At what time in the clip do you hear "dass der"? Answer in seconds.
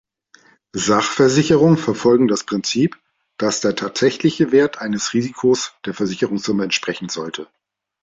3.37-3.75